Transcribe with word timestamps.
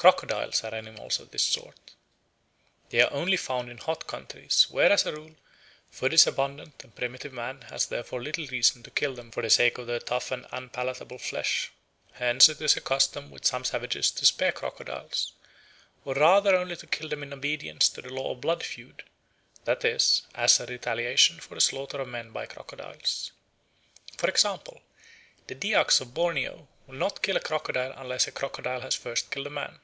Crocodiles 0.00 0.62
are 0.62 0.76
animals 0.76 1.18
of 1.18 1.32
this 1.32 1.42
sort. 1.42 1.90
They 2.90 3.00
are 3.00 3.12
only 3.12 3.36
found 3.36 3.68
in 3.68 3.78
hot 3.78 4.06
countries, 4.06 4.68
where, 4.70 4.92
as 4.92 5.04
a 5.04 5.12
rule, 5.12 5.34
food 5.90 6.12
is 6.12 6.24
abundant 6.24 6.84
and 6.84 6.94
primitive 6.94 7.32
man 7.32 7.62
has 7.62 7.86
therefore 7.86 8.22
little 8.22 8.46
reason 8.46 8.84
to 8.84 8.92
kill 8.92 9.16
them 9.16 9.32
for 9.32 9.42
the 9.42 9.50
sake 9.50 9.76
of 9.76 9.88
their 9.88 9.98
tough 9.98 10.30
and 10.30 10.46
unpalatable 10.52 11.18
flesh. 11.18 11.72
Hence 12.12 12.48
it 12.48 12.60
is 12.62 12.76
a 12.76 12.80
custom 12.80 13.28
with 13.32 13.44
some 13.44 13.64
savages 13.64 14.12
to 14.12 14.24
spare 14.24 14.52
crocodiles, 14.52 15.32
or 16.04 16.14
rather 16.14 16.54
only 16.54 16.76
to 16.76 16.86
kill 16.86 17.08
them 17.08 17.24
in 17.24 17.32
obedience 17.32 17.88
to 17.88 18.00
the 18.00 18.08
law 18.14 18.30
of 18.30 18.40
blood 18.40 18.62
feud, 18.62 19.02
that 19.64 19.84
is, 19.84 20.22
as 20.36 20.60
a 20.60 20.66
retaliation 20.66 21.40
for 21.40 21.56
the 21.56 21.60
slaughter 21.60 21.98
of 22.00 22.06
men 22.06 22.30
by 22.30 22.46
crocodiles. 22.46 23.32
For 24.16 24.28
example, 24.30 24.80
the 25.48 25.56
Dyaks 25.56 26.00
of 26.00 26.14
Borneo 26.14 26.68
will 26.86 26.94
not 26.94 27.20
kill 27.20 27.36
a 27.36 27.40
crocodile 27.40 27.92
unless 27.96 28.28
a 28.28 28.32
crocodile 28.32 28.82
has 28.82 28.94
first 28.94 29.32
killed 29.32 29.48
a 29.48 29.50
man. 29.50 29.80